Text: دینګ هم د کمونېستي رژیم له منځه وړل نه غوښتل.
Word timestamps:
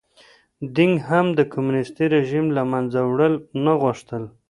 دینګ 0.75 0.95
هم 1.09 1.25
د 1.37 1.39
کمونېستي 1.53 2.05
رژیم 2.15 2.45
له 2.57 2.63
منځه 2.71 2.99
وړل 3.05 3.33
نه 3.63 3.73
غوښتل. 3.81 4.23